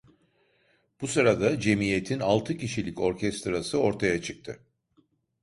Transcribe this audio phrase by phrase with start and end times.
[1.01, 4.59] Bu sırada cemiyetin altı kişilik orkestrası ortaya çıktı.